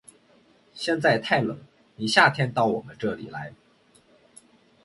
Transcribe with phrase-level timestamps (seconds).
[0.73, 1.59] 现在太冷，
[1.95, 3.53] 你夏天到我们这里来。